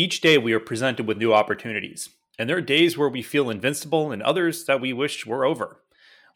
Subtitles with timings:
[0.00, 2.08] Each day we are presented with new opportunities,
[2.38, 5.82] and there are days where we feel invincible and others that we wish were over.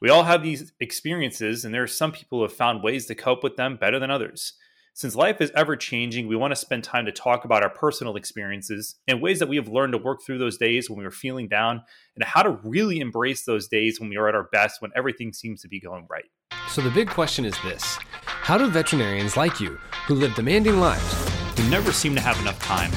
[0.02, 3.14] We all have these experiences, and there are some people who have found ways to
[3.14, 4.52] cope with them better than others.
[4.92, 8.16] Since life is ever changing, we want to spend time to talk about our personal
[8.16, 11.10] experiences and ways that we have learned to work through those days when we were
[11.10, 11.82] feeling down
[12.16, 15.32] and how to really embrace those days when we are at our best when everything
[15.32, 16.26] seems to be going right.
[16.68, 21.30] So, the big question is this How do veterinarians like you, who live demanding lives,
[21.58, 22.92] who never seem to have enough time,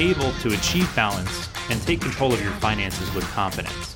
[0.00, 3.94] able to achieve balance and take control of your finances with confidence?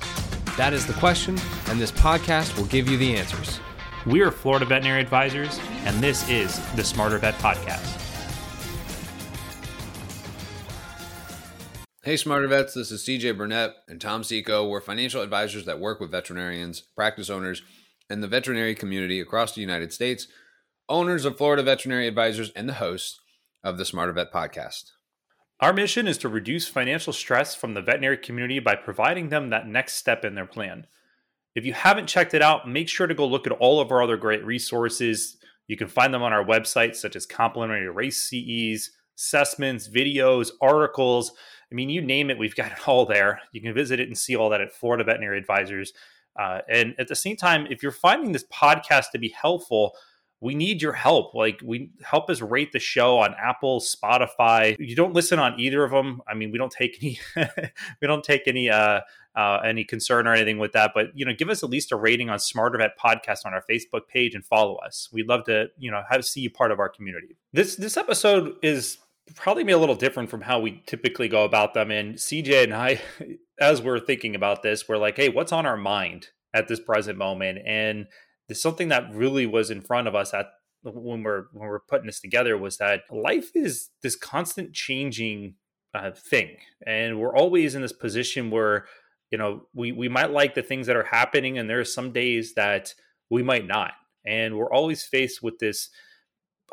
[0.57, 3.59] That is the question, and this podcast will give you the answers.
[4.05, 8.01] We are Florida Veterinary Advisors, and this is the Smarter Vet Podcast.
[12.03, 14.67] Hey, Smarter Vets, this is CJ Burnett and Tom Seco.
[14.67, 17.61] We're financial advisors that work with veterinarians, practice owners,
[18.09, 20.27] and the veterinary community across the United States,
[20.89, 23.21] owners of Florida Veterinary Advisors, and the hosts
[23.63, 24.91] of the Smarter Vet Podcast.
[25.59, 29.67] Our mission is to reduce financial stress from the veterinary community by providing them that
[29.67, 30.87] next step in their plan.
[31.55, 34.01] If you haven't checked it out, make sure to go look at all of our
[34.01, 35.37] other great resources.
[35.67, 41.31] You can find them on our website, such as complimentary RACE CEs, assessments, videos, articles.
[41.71, 43.39] I mean, you name it, we've got it all there.
[43.51, 45.93] You can visit it and see all that at Florida Veterinary Advisors.
[46.39, 49.95] Uh, and at the same time, if you're finding this podcast to be helpful,
[50.43, 51.33] we need your help.
[51.33, 54.75] Like we help us rate the show on Apple, Spotify.
[54.77, 56.21] You don't listen on either of them.
[56.27, 57.19] I mean, we don't take any
[58.01, 58.99] we don't take any uh,
[59.35, 60.91] uh, any concern or anything with that.
[60.93, 63.63] But you know, give us at least a rating on Smarter Vet Podcast on our
[63.69, 65.07] Facebook page and follow us.
[65.13, 67.37] We'd love to you know have see you part of our community.
[67.53, 68.97] This this episode is
[69.35, 71.89] probably be a little different from how we typically go about them.
[71.89, 73.01] And CJ and I,
[73.59, 77.17] as we're thinking about this, we're like, hey, what's on our mind at this present
[77.17, 77.59] moment?
[77.65, 78.07] And
[78.47, 80.47] there's something that really was in front of us at
[80.83, 85.55] when we're when we're putting this together was that life is this constant changing
[85.93, 88.85] uh, thing, and we're always in this position where
[89.31, 92.11] you know we we might like the things that are happening, and there are some
[92.11, 92.93] days that
[93.29, 93.91] we might not,
[94.25, 95.89] and we're always faced with this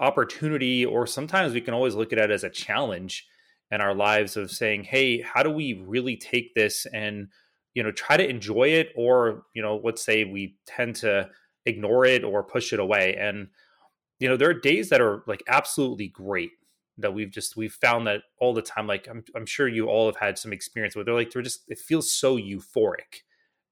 [0.01, 3.27] opportunity, or sometimes we can always look at it as a challenge
[3.71, 7.29] in our lives of saying, hey, how do we really take this and
[7.75, 11.29] you know try to enjoy it, or you know let's say we tend to
[11.67, 13.17] ignore it or push it away.
[13.19, 13.49] And
[14.19, 16.51] you know, there are days that are like absolutely great
[16.99, 18.87] that we've just we've found that all the time.
[18.87, 21.07] Like I'm I'm sure you all have had some experience with.
[21.07, 23.23] They're like they're just it feels so euphoric.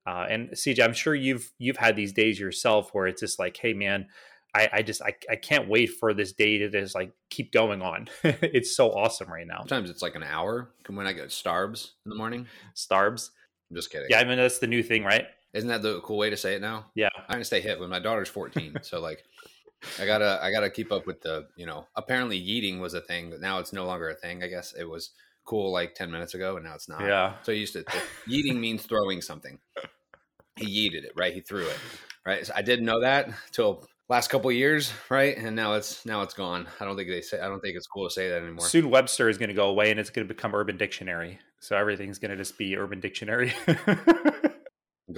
[0.07, 3.59] Uh, and CJ, I'm sure you've you've had these days yourself where it's just like,
[3.59, 4.07] hey man,
[4.55, 7.83] I, I just I, I can't wait for this day to just like keep going
[7.83, 8.09] on.
[8.25, 9.59] it's so awesome right now.
[9.59, 10.71] Sometimes it's like an hour.
[10.89, 13.31] When I get starbs in the morning, starbs.
[13.71, 14.07] I'm just kidding.
[14.09, 15.27] Yeah, I mean that's the new thing, right?
[15.53, 16.87] Isn't that the cool way to say it now?
[16.95, 17.08] Yeah.
[17.29, 18.79] I'm gonna stay hip when my daughter's 14.
[18.83, 19.25] so like
[20.01, 23.31] I gotta I gotta keep up with the, you know, apparently yeeting was a thing,
[23.31, 24.43] but now it's no longer a thing.
[24.43, 25.11] I guess it was
[25.45, 27.01] cool like 10 minutes ago and now it's not.
[27.01, 27.35] Yeah.
[27.43, 27.85] So you used to
[28.29, 29.59] yeeting means throwing something.
[30.57, 31.33] He yeeted it, right?
[31.33, 31.79] He threw it.
[32.27, 32.45] Right.
[32.47, 35.37] So I didn't know that till last couple years, right?
[35.37, 36.67] And now it's now it's gone.
[36.81, 38.67] I don't think they say I don't think it's cool to say that anymore.
[38.67, 41.39] Soon Webster is going to go away and it's going to become Urban Dictionary.
[41.61, 43.53] So everything's going to just be Urban Dictionary.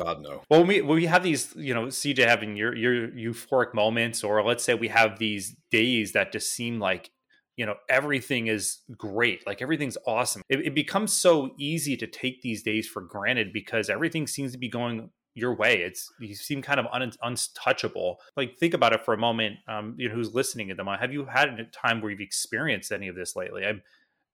[0.02, 0.42] God no.
[0.50, 4.64] Well, we we have these, you know, CJ having your your euphoric moments, or let's
[4.64, 7.10] say we have these days that just seem like
[7.56, 10.42] you know everything is great, like everything's awesome.
[10.48, 14.58] It, it becomes so easy to take these days for granted because everything seems to
[14.58, 15.82] be going your way.
[15.82, 18.20] It's you seem kind of un, untouchable.
[18.36, 19.56] Like think about it for a moment.
[19.68, 20.86] Um, you know, who's listening to them?
[20.86, 23.64] Have you had a time where you've experienced any of this lately?
[23.64, 23.82] I'm,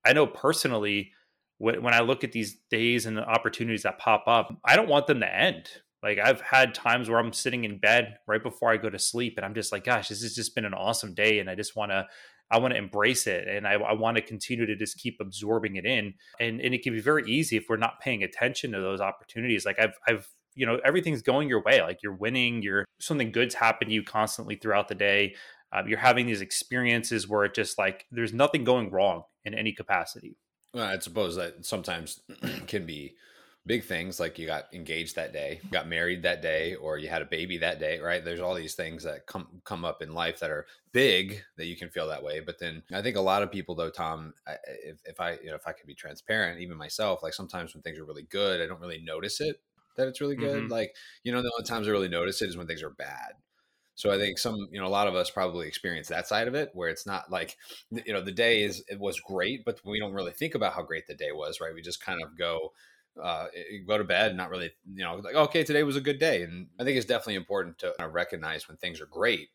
[0.04, 1.12] I know personally
[1.59, 5.06] when I look at these days and the opportunities that pop up, I don't want
[5.06, 5.69] them to end.
[6.03, 9.34] Like I've had times where I'm sitting in bed right before I go to sleep,
[9.37, 11.75] and I'm just like, "Gosh, this has just been an awesome day," and I just
[11.75, 12.06] want to,
[12.50, 15.77] I want to embrace it, and I, I want to continue to just keep absorbing
[15.77, 16.15] it in.
[16.39, 19.65] And and it can be very easy if we're not paying attention to those opportunities.
[19.65, 23.55] Like I've I've you know everything's going your way, like you're winning, you're something good's
[23.55, 25.34] happened to you constantly throughout the day.
[25.72, 29.72] Um, you're having these experiences where it just like there's nothing going wrong in any
[29.72, 30.37] capacity.
[30.77, 32.21] Well, I suppose that sometimes
[32.67, 33.15] can be
[33.65, 37.23] big things like you got engaged that day, got married that day, or you had
[37.23, 38.23] a baby that day, right?
[38.23, 41.78] There's all these things that come come up in life that are big that you
[41.78, 42.41] can feel that way.
[42.41, 44.34] But then I think a lot of people, though, Tom,
[44.84, 47.81] if, if I you know if I could be transparent, even myself, like sometimes when
[47.81, 49.57] things are really good, I don't really notice it
[49.97, 50.65] that it's really good.
[50.65, 50.72] Mm-hmm.
[50.72, 50.95] Like
[51.25, 53.33] you know, the only times I really notice it is when things are bad.
[53.97, 56.54] So I think some, you know, a lot of us probably experience that side of
[56.54, 57.57] it where it's not like,
[57.91, 60.83] you know, the day is, it was great, but we don't really think about how
[60.83, 61.75] great the day was, right?
[61.75, 62.72] We just kind of go,
[63.21, 63.47] uh,
[63.89, 66.43] go to bed and not really, you know, like, okay, today was a good day.
[66.43, 69.48] And I think it's definitely important to kind of recognize when things are great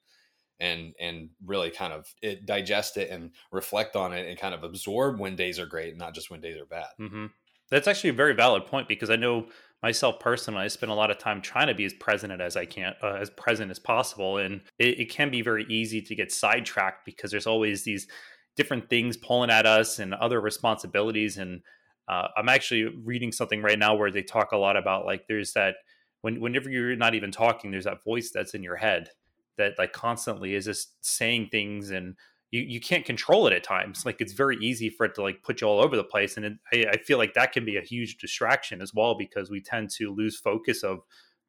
[0.59, 4.63] and and really kind of it, digest it and reflect on it and kind of
[4.63, 6.87] absorb when days are great, and not just when days are bad.
[6.99, 7.25] Mm-hmm.
[7.69, 9.47] That's actually a very valid point because I know
[9.83, 12.65] myself personally, I spend a lot of time trying to be as present as I
[12.65, 16.31] can, uh, as present as possible, and it, it can be very easy to get
[16.31, 18.07] sidetracked because there's always these
[18.55, 21.37] different things pulling at us and other responsibilities.
[21.37, 21.61] And
[22.07, 25.53] uh, I'm actually reading something right now where they talk a lot about like there's
[25.53, 25.75] that
[26.21, 29.09] when whenever you're not even talking, there's that voice that's in your head
[29.57, 32.15] that like constantly is just saying things and
[32.51, 34.05] you, you can't control it at times.
[34.05, 36.37] Like it's very easy for it to like put you all over the place.
[36.37, 39.49] And it, I, I feel like that can be a huge distraction as well because
[39.49, 40.99] we tend to lose focus of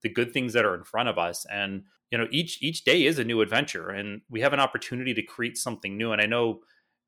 [0.02, 1.44] the good things that are in front of us.
[1.50, 5.14] And you know, each each day is a new adventure, and we have an opportunity
[5.14, 6.12] to create something new.
[6.12, 6.60] And I know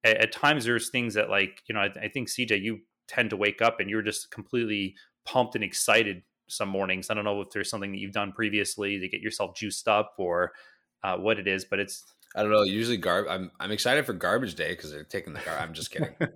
[0.03, 3.31] at, at times there's things that like you know I, I think CJ you tend
[3.31, 4.95] to wake up and you're just completely
[5.27, 7.11] pumped and excited some mornings.
[7.11, 10.15] I don't know if there's something that you've done previously to get yourself juiced up
[10.19, 10.53] or
[11.03, 12.03] uh, what it is, but it's
[12.37, 12.63] I don't know.
[12.63, 13.27] Usually, garb.
[13.29, 15.57] I'm I'm excited for garbage day because they're taking the car.
[15.57, 16.15] I'm just kidding.
[16.21, 16.27] Uh,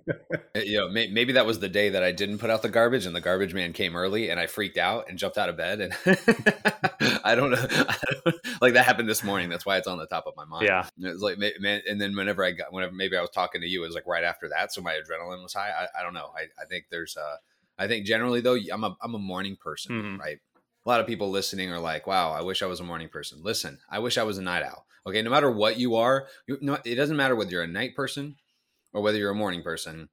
[0.54, 3.04] you know, may, maybe that was the day that I didn't put out the garbage,
[3.04, 5.80] and the garbage man came early, and I freaked out and jumped out of bed.
[5.80, 5.94] And
[7.24, 9.48] I don't know, I don't, like that happened this morning.
[9.48, 10.66] That's why it's on the top of my mind.
[10.66, 11.82] Yeah, it's like man.
[11.88, 14.06] And then whenever I got, whenever maybe I was talking to you, it was like
[14.06, 15.70] right after that, so my adrenaline was high.
[15.70, 16.30] I, I don't know.
[16.36, 17.36] I, I think there's uh,
[17.78, 20.20] I think generally though, I'm a I'm a morning person, mm-hmm.
[20.20, 20.38] right?
[20.88, 23.42] A lot of people listening are like, "Wow, I wish I was a morning person."
[23.42, 26.58] Listen, I wish I was a night owl Okay, no matter what you are, you,
[26.60, 28.36] no, it doesn't matter whether you're a night person
[28.92, 30.10] or whether you're a morning person.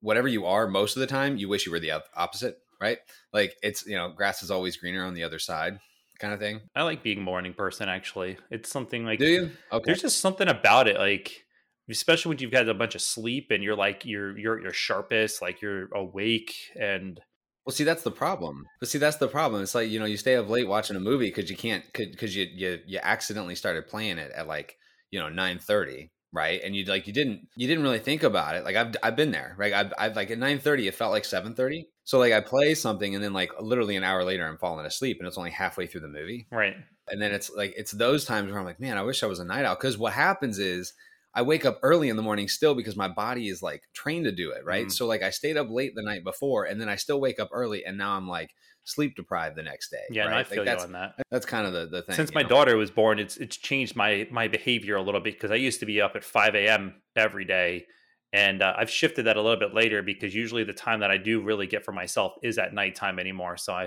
[0.00, 2.98] Whatever you are, most of the time, you wish you were the opposite, right?
[3.32, 5.78] Like it's you know, grass is always greener on the other side,
[6.18, 6.60] kind of thing.
[6.76, 7.88] I like being a morning person.
[7.88, 9.50] Actually, it's something like do you?
[9.72, 9.84] Okay.
[9.86, 11.44] There's just something about it, like
[11.88, 15.40] especially when you've had a bunch of sleep and you're like you're you're your sharpest,
[15.40, 17.18] like you're awake and
[17.64, 18.66] well, see, that's the problem.
[18.78, 19.62] But see, that's the problem.
[19.62, 22.36] It's like you know, you stay up late watching a movie because you can't, because
[22.36, 24.76] you you you accidentally started playing it at like
[25.10, 26.60] you know nine thirty, right?
[26.62, 28.64] And you like you didn't you didn't really think about it.
[28.64, 29.72] Like I've I've been there, right?
[29.72, 31.88] I've, I've like at nine thirty, it felt like seven thirty.
[32.04, 35.16] So like I play something, and then like literally an hour later, I'm falling asleep,
[35.18, 36.74] and it's only halfway through the movie, right?
[37.08, 39.38] And then it's like it's those times where I'm like, man, I wish I was
[39.38, 39.74] a night owl.
[39.74, 40.92] Because what happens is
[41.34, 44.32] I wake up early in the morning still because my body is like trained to
[44.32, 44.86] do it, right?
[44.86, 44.92] Mm.
[44.92, 47.48] So like I stayed up late the night before and then I still wake up
[47.52, 48.54] early and now I'm like
[48.84, 50.04] sleep deprived the next day.
[50.10, 50.34] Yeah, right?
[50.34, 51.14] I feel like you on that.
[51.30, 52.14] That's kind of the, the thing.
[52.14, 52.48] Since my know?
[52.48, 55.80] daughter was born, it's it's changed my my behavior a little bit because I used
[55.80, 56.94] to be up at 5 a.m.
[57.16, 57.86] every day.
[58.32, 61.18] And uh, I've shifted that a little bit later because usually the time that I
[61.18, 63.56] do really get for myself is at nighttime anymore.
[63.56, 63.84] So I,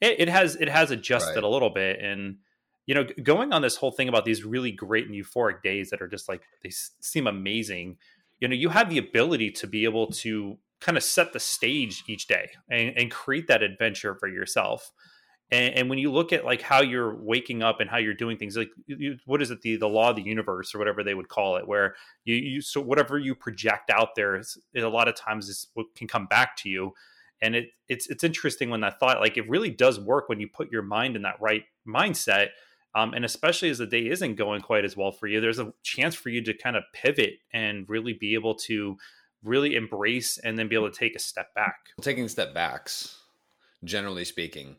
[0.00, 1.44] it, it has it has adjusted right.
[1.44, 2.38] a little bit, and
[2.88, 6.00] you know, going on this whole thing about these really great and euphoric days that
[6.00, 7.98] are just like they seem amazing.
[8.40, 12.02] You know, you have the ability to be able to kind of set the stage
[12.08, 14.90] each day and, and create that adventure for yourself.
[15.50, 18.38] And, and, when you look at like how you're waking up and how you're doing
[18.38, 21.14] things, like you, what is it, the the law of the universe or whatever they
[21.14, 21.94] would call it, where
[22.24, 25.86] you you so whatever you project out there, is, a lot of times is what
[25.94, 26.92] can come back to you.
[27.42, 30.48] And it it's it's interesting when that thought like it really does work when you
[30.48, 32.48] put your mind in that right mindset
[32.94, 35.72] um, and especially as the day isn't going quite as well for you, there's a
[35.82, 38.96] chance for you to kind of pivot and really be able to
[39.42, 41.76] really embrace and then be able to take a step back.
[42.00, 43.18] Taking step backs,
[43.84, 44.76] generally speaking,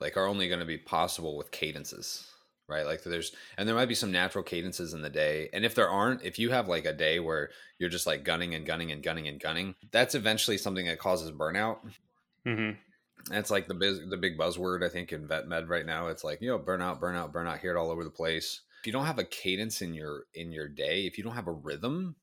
[0.00, 2.30] like are only going to be possible with cadences
[2.68, 5.74] right like there's and there might be some natural cadences in the day and if
[5.74, 8.92] there aren't if you have like a day where you're just like gunning and gunning
[8.92, 11.78] and gunning and gunning that's eventually something that causes burnout
[12.46, 12.78] mm-hmm.
[13.30, 16.08] It's like the biz, the big buzzword I think in vet med right now.
[16.08, 17.60] It's like you know burnout, burnout, burnout.
[17.60, 18.62] Hear it all over the place.
[18.80, 21.48] If you don't have a cadence in your in your day, if you don't have
[21.48, 22.16] a rhythm,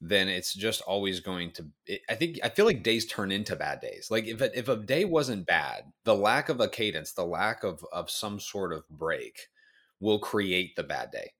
[0.00, 1.66] then it's just always going to.
[1.86, 4.08] It, I think I feel like days turn into bad days.
[4.10, 7.64] Like if a, if a day wasn't bad, the lack of a cadence, the lack
[7.64, 9.48] of of some sort of break,
[10.00, 11.32] will create the bad day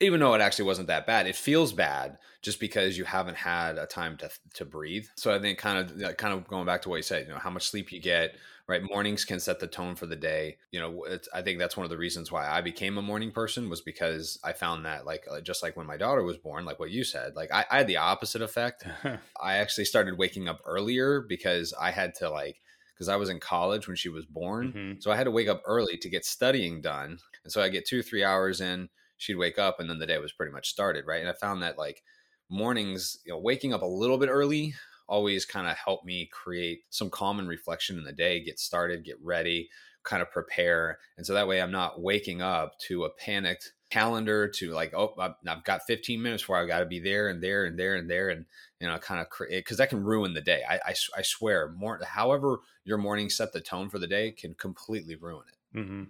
[0.00, 3.78] even though it actually wasn't that bad, it feels bad just because you haven't had
[3.78, 5.06] a time to to breathe.
[5.16, 7.38] So I think kind of kind of going back to what you said, you know,
[7.38, 8.36] how much sleep you get,
[8.68, 8.82] right?
[8.82, 10.58] Mornings can set the tone for the day.
[10.70, 13.70] You know, I think that's one of the reasons why I became a morning person
[13.70, 16.78] was because I found that like uh, just like when my daughter was born, like
[16.78, 18.86] what you said, like I, I had the opposite effect.
[19.40, 22.60] I actually started waking up earlier because I had to like
[22.92, 25.00] because I was in college when she was born, mm-hmm.
[25.00, 27.86] so I had to wake up early to get studying done, and so I get
[27.86, 31.06] two three hours in she'd wake up and then the day was pretty much started,
[31.06, 31.20] right?
[31.20, 32.02] And I found that like
[32.48, 34.74] mornings, you know, waking up a little bit early
[35.08, 39.04] always kind of helped me create some calm and reflection in the day, get started,
[39.04, 39.68] get ready,
[40.02, 40.98] kind of prepare.
[41.16, 45.14] And so that way I'm not waking up to a panicked calendar to like, oh,
[45.18, 48.10] I've got 15 minutes where I've got to be there and there and there and
[48.10, 48.28] there.
[48.30, 48.46] And,
[48.80, 50.62] you know, kind of create, because that can ruin the day.
[50.68, 54.54] I, I, I, swear, more, however your morning set the tone for the day can
[54.54, 55.78] completely ruin it.
[55.78, 56.02] Mm-hmm.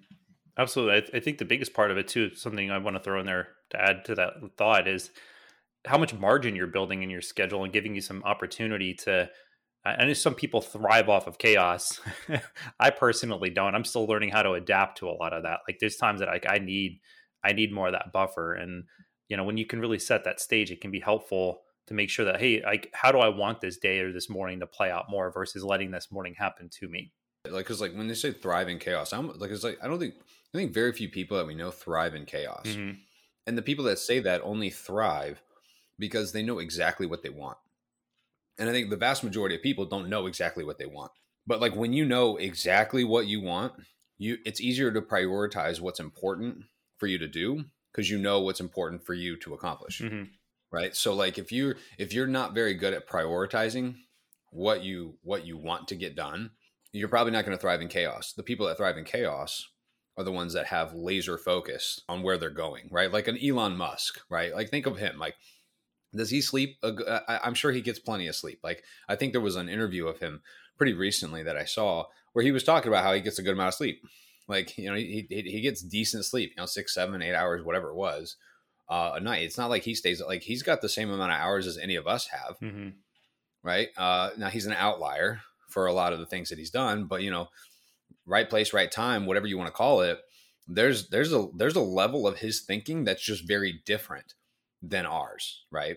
[0.59, 0.97] Absolutely.
[0.97, 3.21] I, th- I, think the biggest part of it too, something I want to throw
[3.21, 5.11] in there to add to that thought is
[5.85, 9.31] how much margin you're building in your schedule and giving you some opportunity to.
[9.85, 12.01] I know some people thrive off of chaos.
[12.81, 13.77] I personally don't.
[13.77, 15.61] I'm still learning how to adapt to a lot of that.
[15.69, 16.99] Like there's times that like I need,
[17.45, 18.55] I need more of that buffer.
[18.55, 18.85] And
[19.29, 22.11] you know, when you can really set that stage, it can be helpful to make
[22.11, 24.91] sure that hey, like how do I want this day or this morning to play
[24.91, 27.13] out more versus letting this morning happen to me.
[27.45, 30.01] Like, because like when they say thrive in chaos, I'm like, it's like I don't
[30.01, 30.15] think
[30.57, 32.99] I think very few people that we know thrive in chaos, mm-hmm.
[33.47, 35.43] and the people that say that only thrive
[35.99, 37.59] because they know exactly what they want.
[38.59, 41.13] And I think the vast majority of people don't know exactly what they want.
[41.47, 43.75] But like when you know exactly what you want,
[44.19, 46.65] you it's easier to prioritize what's important
[46.99, 50.01] for you to do because you know what's important for you to accomplish.
[50.01, 50.25] Mm-hmm.
[50.73, 50.97] Right?
[50.97, 53.97] So like if you're if you're not very good at prioritizing
[54.51, 56.51] what you what you want to get done,
[56.93, 58.33] you're probably not going to thrive in chaos.
[58.33, 59.69] The people that thrive in chaos
[60.17, 63.13] are the ones that have laser focus on where they're going, right?
[63.13, 64.55] Like an Elon Musk, right?
[64.55, 65.19] Like think of him.
[65.19, 65.35] Like,
[66.15, 66.79] does he sleep?
[67.29, 68.61] I'm sure he gets plenty of sleep.
[68.63, 70.41] Like, I think there was an interview of him
[70.79, 73.53] pretty recently that I saw where he was talking about how he gets a good
[73.53, 74.03] amount of sleep.
[74.49, 77.91] Like, you know, he, he gets decent sleep, you know, six, seven, eight hours, whatever
[77.91, 78.37] it was,
[78.89, 79.43] uh, a night.
[79.43, 81.97] It's not like he stays like he's got the same amount of hours as any
[81.97, 82.91] of us have, mm-hmm.
[83.63, 83.89] right?
[83.97, 87.23] Uh, now he's an outlier for a lot of the things that he's done, but
[87.23, 87.49] you know,
[88.27, 90.19] right place, right time, whatever you want to call it,
[90.69, 94.35] there's there's a there's a level of his thinking that's just very different
[94.83, 95.97] than ours, right?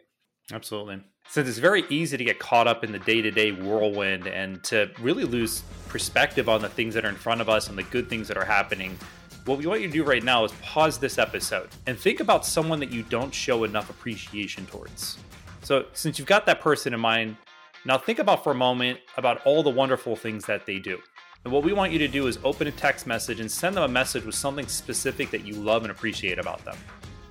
[0.51, 1.01] Absolutely.
[1.29, 4.63] Since it's very easy to get caught up in the day to day whirlwind and
[4.65, 7.83] to really lose perspective on the things that are in front of us and the
[7.83, 8.97] good things that are happening,
[9.45, 12.45] what we want you to do right now is pause this episode and think about
[12.45, 15.17] someone that you don't show enough appreciation towards.
[15.61, 17.35] So, since you've got that person in mind,
[17.85, 20.99] now think about for a moment about all the wonderful things that they do.
[21.45, 23.83] And what we want you to do is open a text message and send them
[23.83, 26.75] a message with something specific that you love and appreciate about them.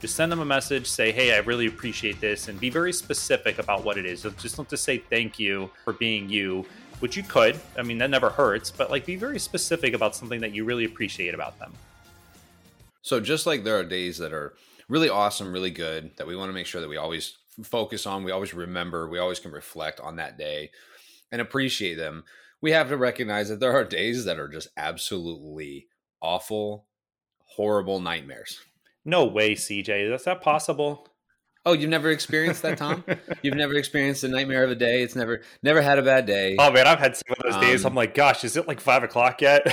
[0.00, 3.58] Just send them a message, say, hey, I really appreciate this, and be very specific
[3.58, 4.20] about what it is.
[4.20, 6.64] So just don't just say thank you for being you,
[7.00, 7.60] which you could.
[7.76, 10.84] I mean, that never hurts, but like be very specific about something that you really
[10.84, 11.72] appreciate about them.
[13.02, 14.54] So just like there are days that are
[14.88, 18.24] really awesome, really good, that we want to make sure that we always focus on,
[18.24, 20.70] we always remember, we always can reflect on that day
[21.30, 22.24] and appreciate them
[22.60, 25.86] we have to recognize that there are days that are just absolutely
[26.20, 26.86] awful,
[27.44, 28.60] horrible nightmares.
[29.04, 30.12] No way, CJ.
[30.12, 31.08] Is that possible?
[31.64, 33.04] Oh, you've never experienced that, Tom?
[33.42, 35.02] you've never experienced a nightmare of a day.
[35.02, 36.56] It's never, never had a bad day.
[36.58, 37.84] Oh man, I've had some of those um, days.
[37.84, 39.64] I'm like, gosh, is it like five o'clock yet?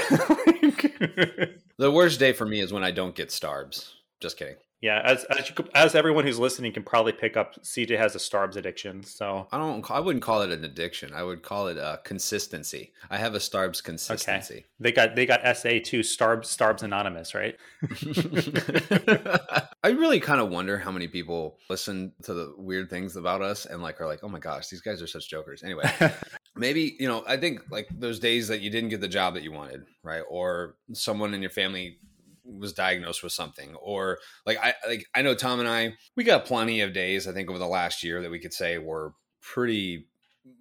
[1.78, 3.92] the worst day for me is when I don't get starbs.
[4.20, 4.56] Just kidding.
[4.86, 8.20] Yeah, as as, you, as everyone who's listening can probably pick up, CJ has a
[8.20, 9.02] Starbs addiction.
[9.02, 9.90] So I don't.
[9.90, 11.12] I wouldn't call it an addiction.
[11.12, 12.94] I would call it a consistency.
[13.10, 14.54] I have a Starbs consistency.
[14.54, 14.66] Okay.
[14.80, 16.02] They got they got SA too.
[16.02, 17.56] Starbs Starbs Anonymous, right?
[19.84, 23.66] I really kind of wonder how many people listen to the weird things about us
[23.66, 25.64] and like are like, oh my gosh, these guys are such jokers.
[25.64, 25.92] Anyway,
[26.56, 29.42] maybe you know, I think like those days that you didn't get the job that
[29.42, 30.22] you wanted, right?
[30.30, 31.98] Or someone in your family
[32.46, 36.46] was diagnosed with something or like i like i know tom and i we got
[36.46, 40.08] plenty of days i think over the last year that we could say were pretty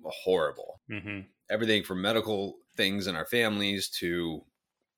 [0.04, 0.80] horrible.
[0.90, 1.20] Mm-hmm.
[1.50, 4.42] everything from medical things in our families to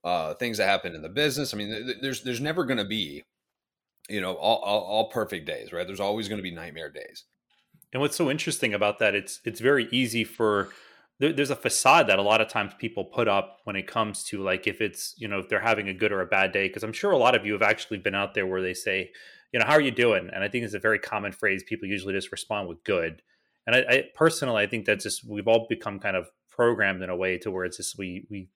[0.05, 1.53] uh, things that happen in the business.
[1.53, 3.23] I mean th- there's there's never going to be
[4.09, 5.87] you know all, all, all perfect days right?
[5.87, 7.25] There's always going to be nightmare days.
[7.93, 10.71] And what's so interesting about that it's it's very easy for
[11.19, 14.23] there, there's a facade that a lot of times people put up when it comes
[14.25, 16.69] to like if it's you know if they're having a good or a bad day
[16.69, 19.11] because i'm sure a lot of you have actually been out there where they say
[19.53, 20.29] you know how are you doing?
[20.33, 21.63] And i think it's a very common phrase.
[21.63, 23.23] People usually just respond with good.
[23.67, 27.11] And I, I personally i think that's just we've all become kind of programmed in
[27.11, 28.49] a way to where it's just we we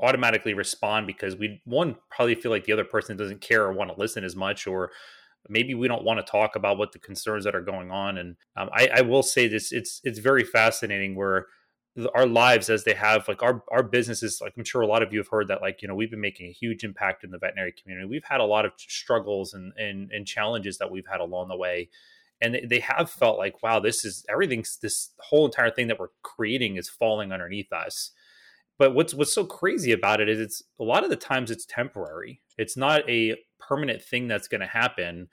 [0.00, 3.90] automatically respond because we one probably feel like the other person doesn't care or want
[3.92, 4.90] to listen as much or
[5.48, 8.16] maybe we don't want to talk about what the concerns that are going on.
[8.16, 11.46] And um, I, I will say this it's it's very fascinating where
[12.14, 15.12] our lives as they have like our our businesses like i'm sure a lot of
[15.12, 17.38] you have heard that like you know we've been making a huge impact in the
[17.38, 18.08] veterinary community.
[18.08, 21.56] We've had a lot of struggles and and, and challenges that we've had along the
[21.56, 21.90] way
[22.42, 26.08] and they have felt like wow this is everything's this whole entire thing that we're
[26.22, 28.10] creating is falling underneath us.
[28.78, 31.64] But what's what's so crazy about it is it's a lot of the times it's
[31.64, 32.42] temporary.
[32.58, 35.28] It's not a permanent thing that's going to happen.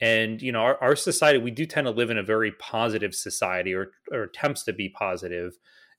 [0.00, 3.14] And you know our, our society we do tend to live in a very positive
[3.14, 5.56] society or, or attempts to be positive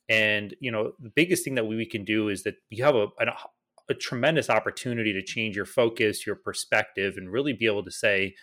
[0.09, 3.07] and you know, the biggest thing that we can do is that you have a,
[3.19, 3.33] a,
[3.89, 8.35] a tremendous opportunity to change your focus, your perspective, and really be able to say,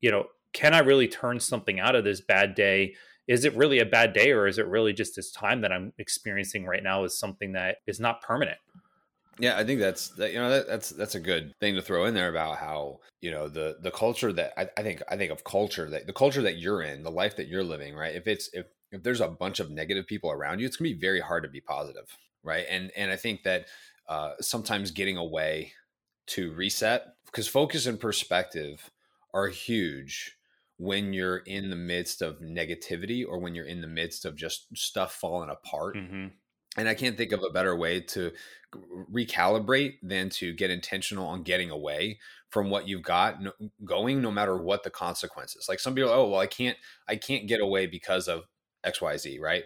[0.00, 2.94] you know, can I really turn something out of this bad day?
[3.28, 5.92] Is it really a bad day, or is it really just this time that I'm
[5.98, 8.58] experiencing right now is something that is not permanent?
[9.38, 12.06] Yeah, I think that's that, you know that, that's that's a good thing to throw
[12.06, 15.30] in there about how you know the the culture that I, I think I think
[15.30, 18.14] of culture that the culture that you're in, the life that you're living, right?
[18.14, 20.98] If it's if if there's a bunch of negative people around you, it's gonna be
[20.98, 22.66] very hard to be positive, right?
[22.68, 23.66] And and I think that
[24.08, 25.72] uh, sometimes getting away
[26.28, 28.90] to reset because focus and perspective
[29.34, 30.36] are huge
[30.78, 34.76] when you're in the midst of negativity or when you're in the midst of just
[34.76, 35.96] stuff falling apart.
[35.96, 36.26] Mm-hmm.
[36.78, 38.32] And I can't think of a better way to
[39.10, 42.18] recalibrate than to get intentional on getting away
[42.50, 43.38] from what you've got
[43.84, 46.76] going no matter what the consequences like some people oh well i can't
[47.08, 48.42] i can't get away because of
[48.84, 49.64] xyz right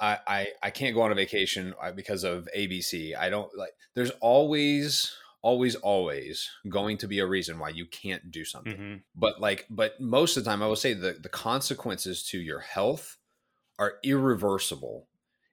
[0.00, 3.72] I, I i can't go on a vacation uh, because of abc i don't like
[3.94, 8.96] there's always always always going to be a reason why you can't do something mm-hmm.
[9.14, 12.60] but like but most of the time i will say the the consequences to your
[12.60, 13.16] health
[13.78, 15.06] are irreversible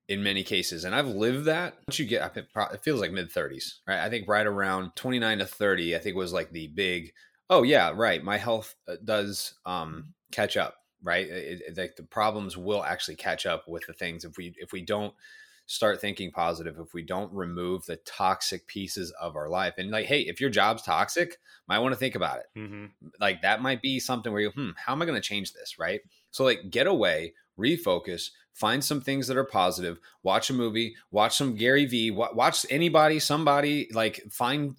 [0.08, 0.84] in many cases.
[0.84, 1.76] And I've lived that.
[1.88, 4.00] Once you get, it feels like mid 30s, right?
[4.00, 7.14] I think right around 29 to 30, I think was like the big,
[7.50, 8.24] oh, yeah, right.
[8.24, 11.28] My health uh, does um, catch up, right?
[11.28, 14.72] It, it, like the problems will actually catch up with the things if we, if
[14.72, 15.14] we don't
[15.66, 19.76] start thinking positive, if we don't remove the toxic pieces of our life.
[19.78, 22.60] And like, hey, if your job's toxic, might want to think about it.
[22.60, 22.86] Mm-hmm.
[23.20, 25.80] Like that might be something where you, hmm, how am I going to change this,
[25.80, 26.02] right?
[26.32, 31.36] So like get away, refocus, find some things that are positive watch a movie watch
[31.36, 34.76] some gary vee watch anybody somebody like find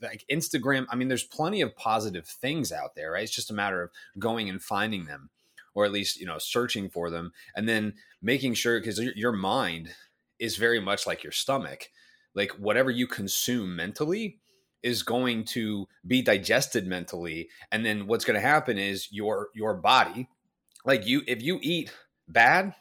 [0.00, 3.54] like instagram i mean there's plenty of positive things out there right it's just a
[3.54, 5.28] matter of going and finding them
[5.74, 9.94] or at least you know searching for them and then making sure because your mind
[10.38, 11.88] is very much like your stomach
[12.34, 14.38] like whatever you consume mentally
[14.82, 19.74] is going to be digested mentally and then what's going to happen is your your
[19.74, 20.28] body
[20.84, 21.92] like you if you eat
[22.28, 22.74] bad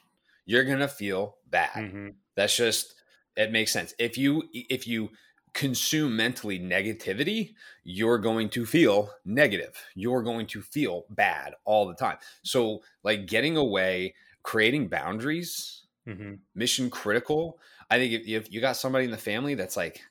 [0.45, 1.71] you're gonna feel bad.
[1.71, 2.07] Mm-hmm.
[2.35, 2.93] That's just
[3.35, 3.93] it makes sense.
[3.97, 5.09] If you if you
[5.53, 7.53] consume mentally negativity,
[7.83, 9.75] you're going to feel negative.
[9.95, 12.17] You're going to feel bad all the time.
[12.43, 16.35] So like getting away, creating boundaries, mm-hmm.
[16.55, 17.59] mission critical.
[17.89, 20.01] I think if, if you got somebody in the family that's like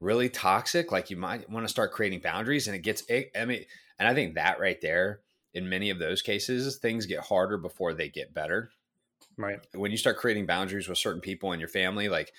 [0.00, 3.64] really toxic, like you might want to start creating boundaries and it gets, I mean,
[3.98, 5.20] and I think that right there,
[5.54, 8.70] in many of those cases, things get harder before they get better.
[9.36, 9.60] Right.
[9.74, 12.32] When you start creating boundaries with certain people in your family, like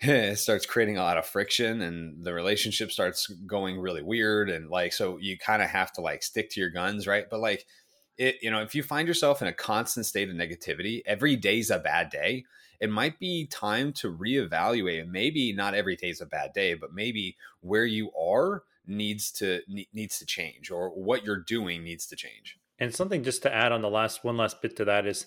[0.00, 4.50] it starts creating a lot of friction and the relationship starts going really weird.
[4.50, 7.26] And like, so you kind of have to like stick to your guns, right?
[7.28, 7.66] But like,
[8.16, 11.70] it, you know, if you find yourself in a constant state of negativity, every day's
[11.70, 12.44] a bad day.
[12.80, 15.08] It might be time to reevaluate.
[15.08, 19.60] Maybe not every day's a bad day, but maybe where you are needs to
[19.92, 22.56] needs to change, or what you're doing needs to change.
[22.78, 25.26] And something just to add on the last one last bit to that is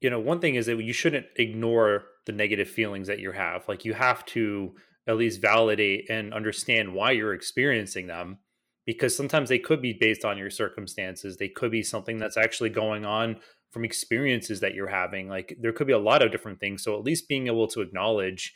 [0.00, 3.66] you know, one thing is that you shouldn't ignore the negative feelings that you have.
[3.66, 4.74] Like you have to
[5.06, 8.36] at least validate and understand why you're experiencing them
[8.84, 11.38] because sometimes they could be based on your circumstances.
[11.38, 13.38] They could be something that's actually going on
[13.70, 15.26] from experiences that you're having.
[15.26, 16.82] Like there could be a lot of different things.
[16.82, 18.52] So at least being able to acknowledge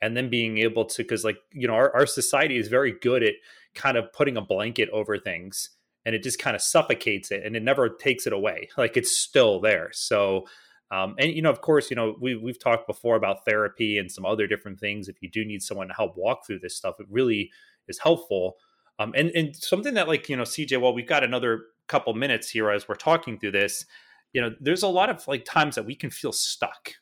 [0.00, 3.24] and then being able to, because like, you know, our, our society is very good
[3.24, 3.34] at
[3.74, 5.70] kind of putting a blanket over things
[6.04, 8.68] and it just kind of suffocates it and it never takes it away.
[8.78, 9.90] Like it's still there.
[9.92, 10.44] So,
[10.90, 14.10] um, and you know, of course, you know we we've talked before about therapy and
[14.10, 15.08] some other different things.
[15.08, 17.50] If you do need someone to help walk through this stuff, it really
[17.88, 18.56] is helpful.
[18.98, 22.50] Um, and and something that like you know, CJ, well, we've got another couple minutes
[22.50, 23.84] here as we're talking through this.
[24.32, 26.92] You know, there's a lot of like times that we can feel stuck.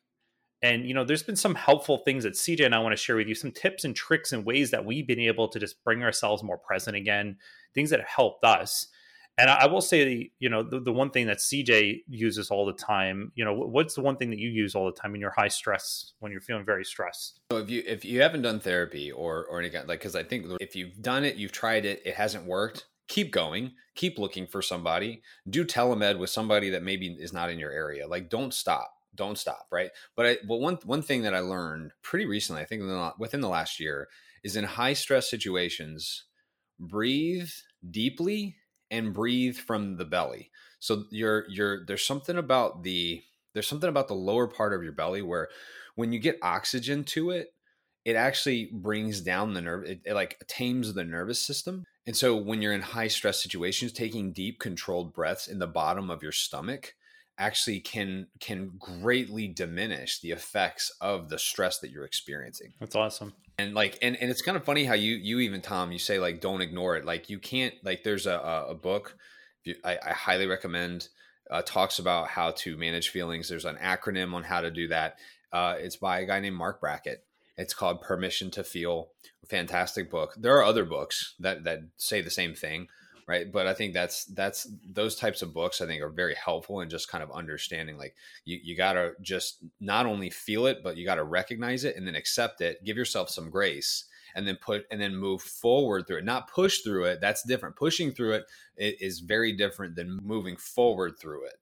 [0.62, 3.16] And you know, there's been some helpful things that CJ and I want to share
[3.16, 6.03] with you, some tips and tricks and ways that we've been able to just bring
[6.03, 7.37] ourselves more present again,
[7.75, 8.87] things that have helped us.
[9.37, 12.73] And I, will say, you know, the, the, one thing that CJ uses all the
[12.73, 15.33] time, you know, what's the one thing that you use all the time in your
[15.33, 17.40] high stress when you're feeling very stressed?
[17.51, 20.23] So if you if you haven't done therapy or or any kind like because I
[20.23, 24.47] think if you've done it, you've tried it, it hasn't worked, keep going, keep looking
[24.47, 28.07] for somebody, do telemed with somebody that maybe is not in your area.
[28.07, 31.92] Like don't stop don't stop right but i but one one thing that i learned
[32.03, 32.83] pretty recently i think
[33.16, 34.09] within the last year
[34.42, 36.25] is in high stress situations
[36.81, 37.51] breathe
[37.88, 38.57] deeply
[38.94, 40.50] and breathe from the belly.
[40.78, 44.92] So you're you're there's something about the there's something about the lower part of your
[44.92, 45.48] belly where
[45.96, 47.54] when you get oxygen to it,
[48.04, 51.85] it actually brings down the nerve it, it like tames the nervous system.
[52.07, 56.11] And so when you're in high stress situations, taking deep controlled breaths in the bottom
[56.11, 56.94] of your stomach
[57.38, 62.73] actually can can greatly diminish the effects of the stress that you're experiencing.
[62.81, 65.92] That's awesome and like and, and it's kind of funny how you you even tom
[65.92, 69.16] you say like don't ignore it like you can't like there's a, a book
[69.85, 71.07] I, I highly recommend
[71.49, 75.18] uh, talks about how to manage feelings there's an acronym on how to do that
[75.55, 77.25] uh, it's by a guy named Marc Brackett
[77.57, 79.11] It's called Permission to Feel.
[79.49, 80.35] Fantastic book.
[80.37, 82.88] There are other books that that say the same thing,
[83.27, 83.51] right?
[83.51, 86.91] But I think that's that's those types of books I think are very helpful in
[86.91, 90.97] just kind of understanding like you you got to just not only feel it, but
[90.97, 94.59] you got to recognize it and then accept it, give yourself some grace and then
[94.61, 96.25] put and then move forward through it.
[96.25, 97.77] Not push through it that's different.
[97.77, 98.45] Pushing through it
[98.77, 101.55] is very different than moving forward through it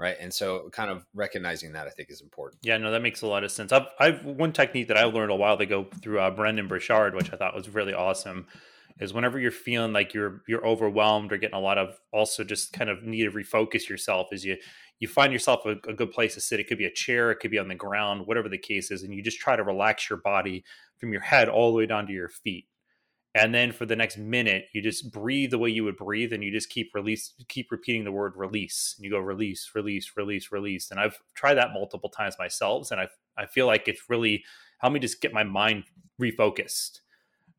[0.00, 0.16] right?
[0.20, 2.60] And so kind of recognizing that i think is important.
[2.62, 3.72] Yeah no that makes a lot of sense.
[3.72, 7.32] I've, I've one technique that i learned a while ago through uh, Brendon Burchard which
[7.32, 8.46] i thought was really awesome
[9.00, 12.72] is whenever you're feeling like you're you're overwhelmed or getting a lot of also just
[12.72, 14.56] kind of need to refocus yourself is you
[15.00, 16.58] you find yourself a, a, good place to sit.
[16.58, 19.02] It could be a chair it could be on the ground whatever the case is
[19.02, 20.64] and you just try to relax your body
[20.98, 22.66] from your head all the way down to your feet.
[23.34, 26.42] And then for the next minute you just breathe the way you would breathe and
[26.42, 28.94] you just keep release keep repeating the word release.
[28.96, 30.90] And you go release release release release.
[30.90, 34.44] And i've tried that multiple times myself and i i feel like it's really
[34.78, 35.84] helped me just get my mind
[36.20, 37.00] refocused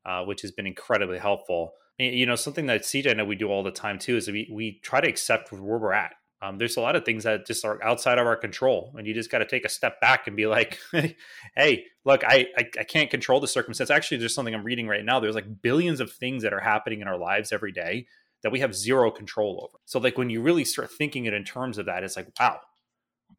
[0.05, 1.73] uh, which has been incredibly helpful.
[1.97, 4.49] You know something that cj and I we do all the time too is we,
[4.51, 6.13] we try to accept where we're at.
[6.41, 9.13] Um, there's a lot of things that just are outside of our control and you
[9.13, 10.79] just got to take a step back and be like
[11.55, 13.89] hey look I, I, I can't control the circumstance.
[13.89, 15.19] Actually there's something i'm reading right now.
[15.19, 18.07] There's like billions of things that are happening in our lives every day
[18.43, 19.81] that we have zero control over.
[19.83, 22.61] So like when you really start thinking it in terms of that it's like wow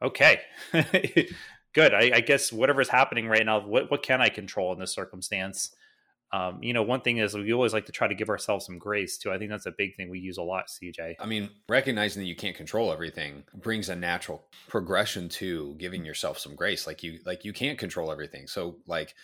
[0.02, 0.42] okay
[1.72, 1.94] good.
[1.94, 5.74] I, I guess whatever's happening right now what, what can i control in this circumstance
[6.32, 8.78] um, you know, one thing is we always like to try to give ourselves some
[8.78, 9.32] grace too.
[9.32, 11.16] I think that's a big thing we use a lot, CJ.
[11.18, 16.38] I mean, recognizing that you can't control everything brings a natural progression to giving yourself
[16.38, 16.86] some grace.
[16.86, 18.46] Like you, like you can't control everything.
[18.46, 19.14] So like,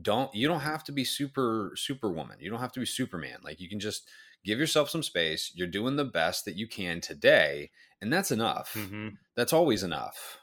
[0.00, 2.36] don't you don't have to be super superwoman.
[2.40, 3.38] You don't have to be Superman.
[3.42, 4.08] Like you can just
[4.44, 5.52] give yourself some space.
[5.54, 7.70] You're doing the best that you can today,
[8.00, 8.74] and that's enough.
[8.74, 9.08] Mm-hmm.
[9.34, 10.38] That's always enough.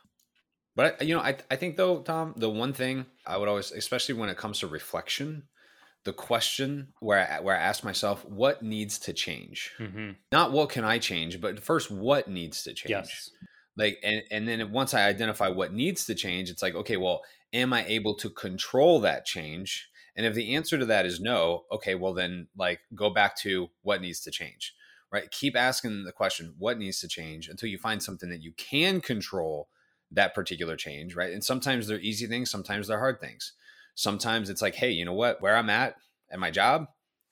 [0.75, 4.15] But you know, I I think though, Tom, the one thing I would always, especially
[4.15, 5.43] when it comes to reflection
[6.03, 10.11] the question where I, where I ask myself what needs to change, mm-hmm.
[10.31, 12.89] not what can I change, but first what needs to change.
[12.89, 13.29] Yes.
[13.75, 17.21] Like and and then once I identify what needs to change, it's like okay, well,
[17.53, 19.89] am I able to control that change?
[20.15, 23.67] And if the answer to that is no, okay, well then like go back to
[23.83, 24.73] what needs to change.
[25.11, 25.29] Right?
[25.31, 28.99] Keep asking the question what needs to change until you find something that you can
[28.99, 29.69] control
[30.11, 31.31] that particular change, right?
[31.31, 33.53] And sometimes they're easy things, sometimes they're hard things
[33.97, 35.41] sometimes it's like, hey, you know what?
[35.41, 35.95] Where I'm at
[36.31, 36.85] at my job,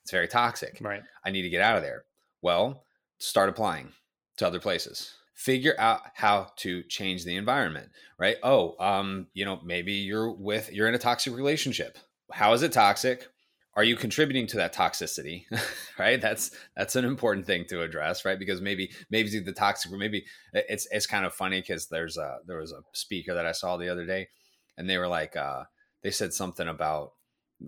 [0.04, 0.78] it's very toxic.
[0.82, 1.04] Right.
[1.24, 2.04] I need to get out of there.
[2.42, 2.84] Well,
[3.20, 3.94] start applying
[4.38, 5.14] to other places.
[5.36, 8.38] Figure out how to change the environment, right?
[8.42, 11.98] Oh, um, you know, maybe you're with you're in a toxic relationship.
[12.32, 13.28] How is it toxic?
[13.76, 15.44] Are you contributing to that toxicity?
[16.00, 16.22] right?
[16.22, 18.40] That's that's an important thing to address, right?
[18.40, 22.60] Because maybe maybe the toxic maybe it's it's kind of funny because there's a there
[22.60, 24.30] was a speaker that I saw the other day
[24.78, 25.64] and they were like uh
[26.06, 27.14] they said something about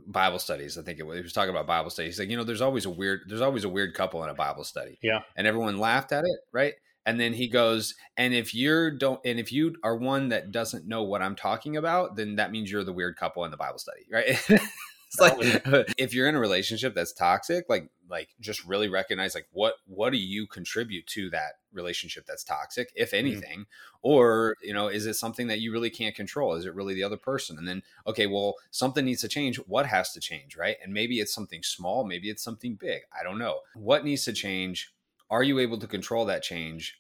[0.06, 0.78] Bible studies.
[0.78, 2.14] I think it was, he was talking about Bible studies.
[2.14, 4.36] He's like, you know, there's always a weird, there's always a weird couple in a
[4.36, 5.00] Bible study.
[5.02, 5.22] Yeah.
[5.36, 6.40] And everyone laughed at it.
[6.52, 6.76] Right.
[7.04, 10.88] And then he goes, and if you're don't, and if you are one that doesn't
[10.88, 13.80] know what I'm talking about, then that means you're the weird couple in the Bible
[13.80, 14.06] study.
[14.12, 14.28] Right.
[14.28, 15.38] it's like
[15.98, 20.12] if you're in a relationship that's toxic, like like just really recognize like what what
[20.12, 23.26] do you contribute to that relationship that's toxic, if mm-hmm.
[23.26, 24.00] anything, mm-hmm.
[24.02, 26.56] or you know, is it something that you really can't control?
[26.56, 27.58] Is it really the other person?
[27.58, 29.58] And then okay, well, something needs to change.
[29.58, 30.76] What has to change, right?
[30.84, 33.04] And maybe it's something small, maybe it's something big.
[33.18, 33.60] I don't know.
[33.76, 34.92] What needs to change?
[35.30, 37.00] Are you able to control that change?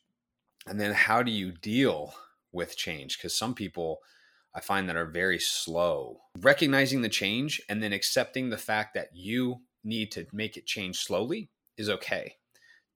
[0.65, 2.13] And then how do you deal
[2.51, 3.17] with change?
[3.17, 3.99] Because some people
[4.57, 6.21] I find that are very slow.
[6.39, 10.97] Recognizing the change and then accepting the fact that you need to make it change
[10.97, 12.35] slowly is okay.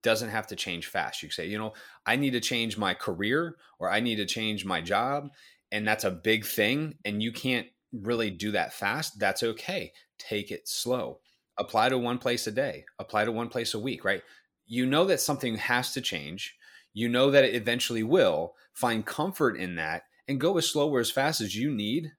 [0.03, 1.21] Doesn't have to change fast.
[1.21, 1.73] You say, you know,
[2.05, 5.29] I need to change my career or I need to change my job.
[5.71, 6.95] And that's a big thing.
[7.05, 9.19] And you can't really do that fast.
[9.19, 9.93] That's okay.
[10.17, 11.19] Take it slow.
[11.57, 14.23] Apply to one place a day, apply to one place a week, right?
[14.65, 16.55] You know that something has to change.
[16.93, 18.55] You know that it eventually will.
[18.73, 22.13] Find comfort in that and go as slow or as fast as you need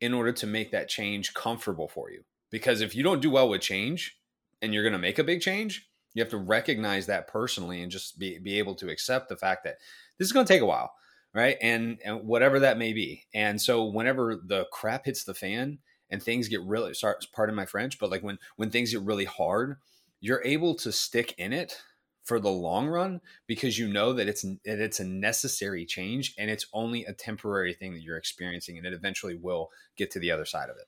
[0.00, 2.24] in order to make that change comfortable for you.
[2.50, 4.18] Because if you don't do well with change
[4.60, 7.92] and you're going to make a big change, you have to recognize that personally and
[7.92, 9.78] just be, be able to accept the fact that
[10.18, 10.94] this is going to take a while,
[11.34, 11.56] right?
[11.60, 13.24] And, and whatever that may be.
[13.34, 17.66] And so whenever the crap hits the fan and things get really, sorry, pardon my
[17.66, 19.76] French, but like when, when things get really hard,
[20.20, 21.82] you're able to stick in it
[22.22, 26.50] for the long run because you know that it's that it's a necessary change and
[26.50, 30.30] it's only a temporary thing that you're experiencing and it eventually will get to the
[30.30, 30.86] other side of it.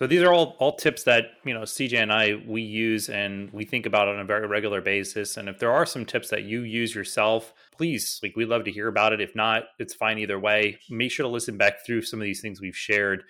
[0.00, 3.52] So these are all all tips that you know CJ and I we use and
[3.52, 5.36] we think about on a very regular basis.
[5.36, 8.72] And if there are some tips that you use yourself, please like we'd love to
[8.72, 9.20] hear about it.
[9.20, 10.78] If not, it's fine either way.
[10.88, 13.24] Make sure to listen back through some of these things we've shared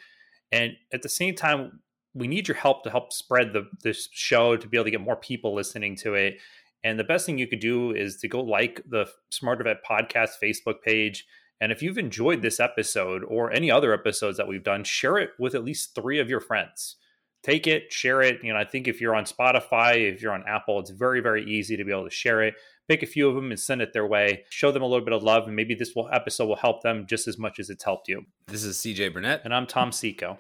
[0.53, 1.81] And at the same time,
[2.15, 5.01] we need your help to help spread the this show to be able to get
[5.01, 6.39] more people listening to it.
[6.85, 10.35] And the best thing you could do is to go like the Smarter Vet Podcast
[10.41, 11.27] Facebook page.
[11.61, 15.31] And if you've enjoyed this episode or any other episodes that we've done, share it
[15.39, 16.97] with at least three of your friends.
[17.43, 18.43] Take it, share it.
[18.43, 21.45] You know, I think if you're on Spotify, if you're on Apple, it's very, very
[21.45, 22.55] easy to be able to share it.
[22.89, 24.45] Pick a few of them and send it their way.
[24.51, 27.07] Show them a little bit of love, and maybe this will, episode will help them
[27.07, 28.25] just as much as it's helped you.
[28.49, 29.43] This is CJ Burnett.
[29.45, 30.39] And I'm Tom Seco.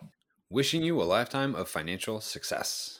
[0.50, 2.99] Wishing you a lifetime of financial success.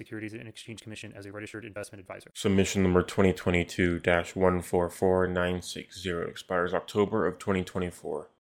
[0.00, 2.30] Securities and Exchange Commission as a registered investment advisor.
[2.32, 8.30] Submission number 2022 144960 expires October of 2024.